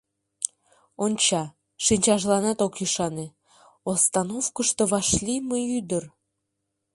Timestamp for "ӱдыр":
5.77-6.03